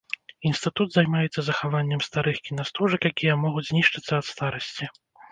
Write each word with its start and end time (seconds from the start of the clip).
Інстытут 0.51 0.87
займаецца 0.93 1.41
захаваннем 1.49 2.01
старых 2.07 2.39
кінастужак, 2.49 3.01
якія 3.11 3.35
могуць 3.43 3.65
знішчыцца 3.69 4.13
ад 4.21 4.25
старасці. 4.31 4.89